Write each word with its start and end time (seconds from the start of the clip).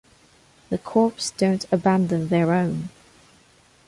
The 0.71 0.79
Corps 0.79 1.31
don't 1.37 1.71
abandon 1.71 2.29
their 2.29 2.53
own. 2.53 2.89